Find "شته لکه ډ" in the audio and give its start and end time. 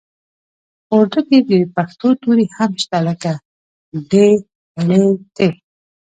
2.83-4.11